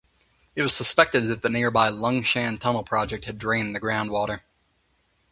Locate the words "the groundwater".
3.75-4.39